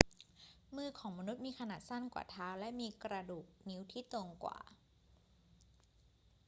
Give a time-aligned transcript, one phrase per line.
[0.75, 4.59] มือของมนุษย์มีขนาดสั้นกว่าเท้าและมีกระดูกนิ้วที่ตรงกว่า